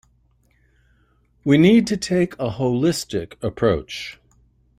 We 1.45 1.59
need 1.59 1.85
to 1.85 1.95
take 1.95 2.33
a 2.39 2.49
holistic 2.49 3.33
approach. 3.43 4.19